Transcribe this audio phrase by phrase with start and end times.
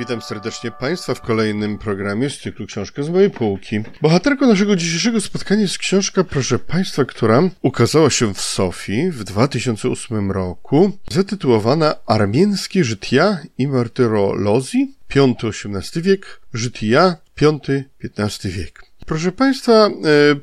[0.00, 3.80] Witam serdecznie Państwa w kolejnym programie z cyklu Książka z mojej półki.
[4.02, 10.30] Bohaterką naszego dzisiejszego spotkania jest książka, proszę Państwa, która ukazała się w Sofii w 2008
[10.30, 18.82] roku, zatytułowana Armienskie żytia i martyrolozji, V-XVIII wiek, żytia V-XV wiek.
[19.06, 19.90] Proszę Państwa, e,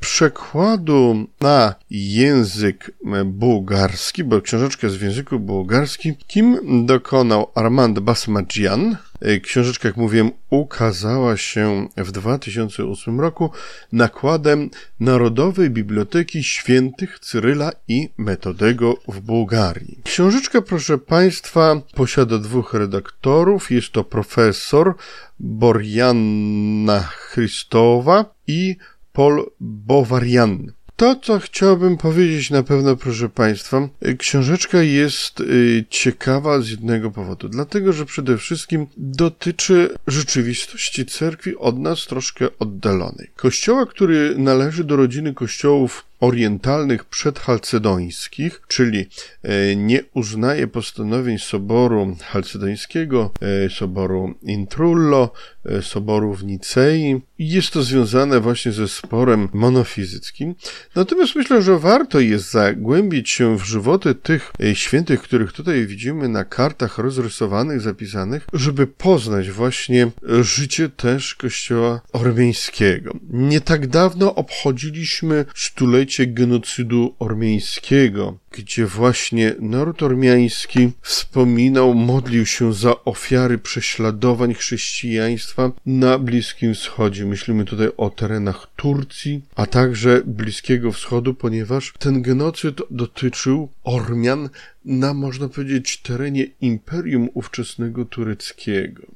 [0.00, 2.90] przekładu na język
[3.24, 10.30] bułgarski, bo książeczka jest w języku bułgarskim, kim dokonał Armand Basmadjian, E, książeczka, jak mówiłem,
[10.50, 13.50] ukazała się w 2008 roku
[13.92, 20.00] nakładem Narodowej Biblioteki Świętych Cyryla i Metodego w Bułgarii.
[20.04, 23.70] Książeczka, proszę Państwa, posiada dwóch redaktorów.
[23.70, 24.94] Jest to profesor
[25.40, 28.76] Borjana Chrystowa i
[29.12, 30.72] Paul Bowarian.
[31.04, 33.88] To, co chciałbym powiedzieć na pewno, proszę Państwa,
[34.18, 37.48] książeczka jest y, ciekawa z jednego powodu.
[37.48, 43.30] Dlatego, że przede wszystkim dotyczy rzeczywistości cerkwi od nas troszkę oddalonej.
[43.36, 49.06] Kościoła, który należy do rodziny kościołów orientalnych przedhalcedońskich, czyli
[49.42, 55.32] e, nie uznaje postanowień Soboru Halcedońskiego, e, Soboru Intrullo,
[55.64, 57.20] e, Soboru w Nicei.
[57.38, 60.54] Jest to związane właśnie ze sporem monofizyckim.
[60.94, 66.44] Natomiast myślę, że warto jest zagłębić się w żywoty tych świętych, których tutaj widzimy na
[66.44, 73.16] kartach rozrysowanych, zapisanych, żeby poznać właśnie życie też Kościoła ormiańskiego.
[73.30, 83.04] Nie tak dawno obchodziliśmy stulecie genocydu ormiańskiego, gdzie właśnie naród ormiański wspominał, modlił się za
[83.04, 87.24] ofiary prześladowań chrześcijaństwa na Bliskim Wschodzie.
[87.24, 94.48] Myślimy tutaj o terenach Turcji, a także Bliskiego Wschodu, ponieważ ten genocyd dotyczył Ormian
[94.84, 99.06] na, można powiedzieć, terenie imperium ówczesnego tureckiego.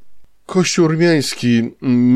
[0.49, 1.71] Kościół ormiański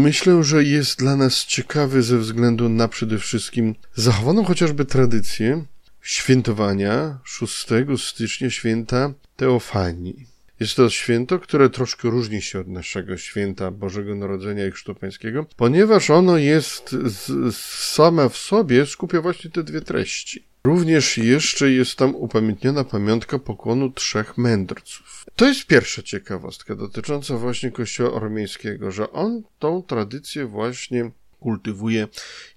[0.04, 5.64] myślę, że jest dla nas ciekawy ze względu na przede wszystkim zachowaną chociażby tradycję
[6.02, 7.66] świętowania 6
[7.98, 10.26] stycznia święta Teofanii.
[10.60, 15.46] Jest to święto, które troszkę różni się od naszego święta Bożego Narodzenia i Chrztu Pańskiego,
[15.56, 17.56] ponieważ ono jest z,
[17.94, 20.51] same w sobie, skupia właśnie te dwie treści.
[20.66, 25.24] Również jeszcze jest tam upamiętniona pamiątka pokłonu trzech mędrców.
[25.36, 32.08] To jest pierwsza ciekawostka dotycząca właśnie kościoła ormiańskiego, że on tą tradycję właśnie kultywuje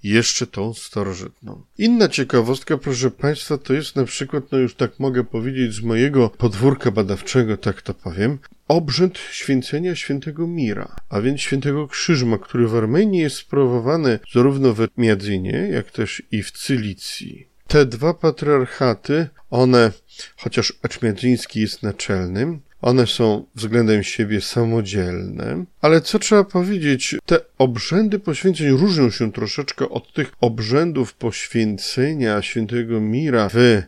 [0.04, 1.64] jeszcze tą starożytną.
[1.78, 6.30] Inna ciekawostka, proszę Państwa, to jest na przykład, no już tak mogę powiedzieć, z mojego
[6.30, 12.76] podwórka badawczego, tak to powiem, obrzęd święcenia świętego Mira, a więc świętego Krzyżma, który w
[12.76, 17.55] Armenii jest sprawowany zarówno w Miadzinie, jak też i w Cylicji.
[17.76, 19.92] Te dwa patriarchaty, one,
[20.38, 28.20] chociaż Eczmiadzyński jest naczelnym, one są względem siebie samodzielne, ale co trzeba powiedzieć, te obrzędy
[28.20, 33.84] poświęceń różnią się troszeczkę od tych obrzędów poświęcenia świętego Mira w e,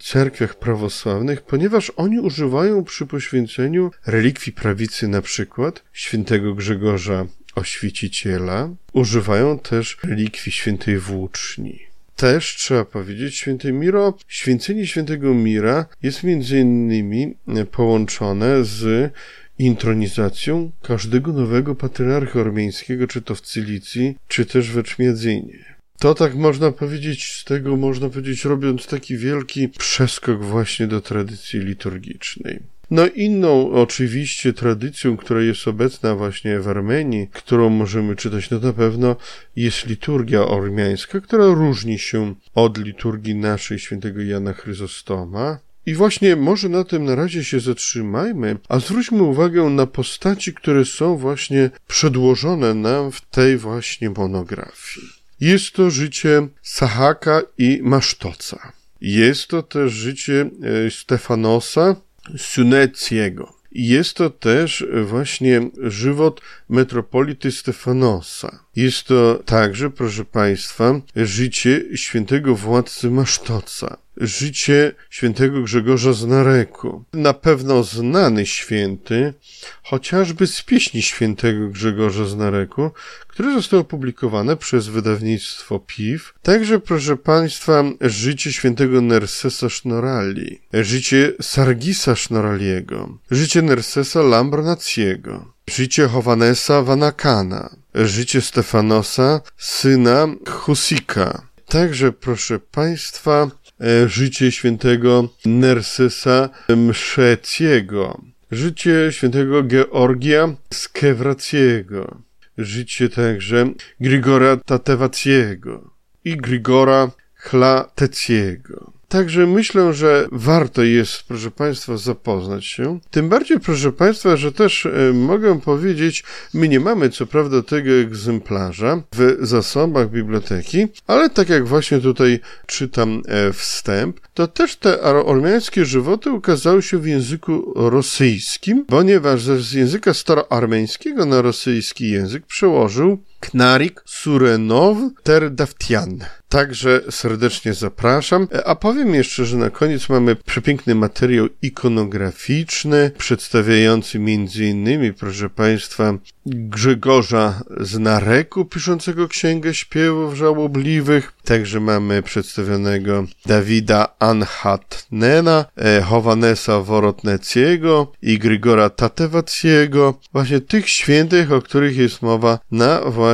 [0.00, 9.58] cerkwiach prawosławnych, ponieważ oni używają przy poświęceniu relikwii prawicy na przykład świętego Grzegorza Oświeciciela, używają
[9.58, 11.87] też relikwii świętej Włóczni
[12.18, 17.34] też trzeba powiedzieć, święty Miro, święcenie świętego Mira jest między innymi
[17.72, 19.12] połączone z
[19.58, 25.64] intronizacją każdego nowego patriarcha ormiańskiego, czy to w Cylicji, czy też we Czmiedzynie.
[25.98, 31.60] To tak można powiedzieć, z tego można powiedzieć, robiąc taki wielki przeskok właśnie do tradycji
[31.60, 32.60] liturgicznej.
[32.90, 38.72] No inną oczywiście tradycją, która jest obecna właśnie w Armenii, którą możemy czytać, no na
[38.72, 39.16] pewno
[39.56, 45.58] jest liturgia ormiańska, która różni się od liturgii naszej świętego Jana Chryzostoma.
[45.86, 50.84] I właśnie może na tym na razie się zatrzymajmy, a zwróćmy uwagę na postaci, które
[50.84, 55.06] są właśnie przedłożone nam w tej właśnie monografii.
[55.40, 58.72] Jest to życie Sahaka i Masztoca.
[59.00, 60.50] Jest to też życie
[60.86, 61.96] e, Stefanosa,
[62.36, 63.54] Suneciego.
[63.72, 68.64] Jest to też właśnie żywot metropolity Stefanosa.
[68.76, 77.04] Jest to także, proszę Państwa, życie świętego władcy Masztoca życie świętego Grzegorza z Nareku.
[77.12, 79.34] Na pewno znany święty,
[79.82, 82.90] chociażby z pieśni świętego Grzegorza z Nareku,
[83.28, 86.34] które zostało opublikowane przez wydawnictwo PIW.
[86.42, 96.82] Także, proszę Państwa, życie świętego Nersesa Sznorali, życie Sargisa Sznoraliego, życie Nersesa Lambrnaciego, życie Hovanesa
[96.82, 101.42] Vanakana, życie Stefanosa, syna Husika.
[101.66, 103.50] Także, proszę Państwa,
[103.80, 112.22] E, życie świętego Nersesa Mszeciego, życie świętego Georgia Skewraciego,
[112.58, 113.70] życie także
[114.00, 115.90] Grigora Tatewaciego
[116.24, 118.87] i Grigora Chlateciego.
[119.08, 122.98] Także myślę, że warto jest, proszę Państwa, zapoznać się.
[123.10, 126.24] Tym bardziej, proszę Państwa, że też e, mogę powiedzieć,
[126.54, 132.40] my nie mamy co prawda tego egzemplarza w zasobach biblioteki, ale tak jak właśnie tutaj
[132.66, 139.72] czytam e, wstęp, to też te ormiańskie żywoty ukazały się w języku rosyjskim, ponieważ z
[139.72, 146.18] języka staroarmeńskiego na rosyjski język przełożył Knarik Surenow Terdaftian.
[146.48, 148.48] Także serdecznie zapraszam.
[148.64, 154.18] A powiem jeszcze, że na koniec mamy przepiękny materiał ikonograficzny, przedstawiający
[154.58, 156.14] innymi, proszę Państwa,
[156.46, 161.32] Grzegorza z Nareku, piszącego Księgę Śpiewów Żałobliwych.
[161.44, 170.20] Także mamy przedstawionego Dawida Anhatnena, e, Hovanesa Worotneciego i Grigora Tatewaciego.
[170.32, 173.27] Właśnie tych świętych, o których jest mowa na właśnie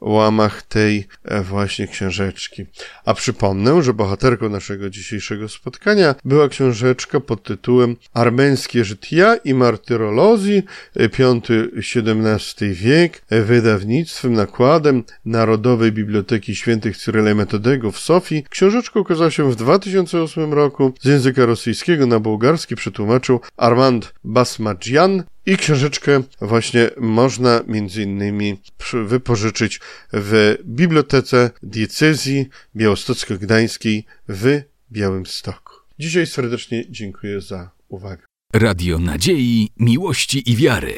[0.00, 2.66] łamach tej e, właśnie książeczki.
[3.04, 10.62] A przypomnę, że bohaterką naszego dzisiejszego spotkania była książeczka pod tytułem Armeńskie żytia i martyrolozji,
[10.96, 18.44] V-XVII wiek, wydawnictwem, nakładem Narodowej Biblioteki Świętych Cyryla Metodego w Sofii.
[18.50, 20.92] Książeczka ukazała się w 2008 roku.
[21.00, 28.60] Z języka rosyjskiego na bułgarski przetłumaczył Armand Basmadjian, i książeczkę właśnie można między innymi
[28.92, 29.80] wypożyczyć
[30.12, 34.62] w Bibliotece Diecezji Białostocko-Gdańskiej w
[34.92, 35.72] Białymstoku.
[35.98, 38.22] Dzisiaj serdecznie dziękuję za uwagę.
[38.52, 40.94] Radio Nadziei, Miłości i Wiary.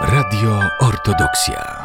[0.00, 1.81] Radio Ortodoksja.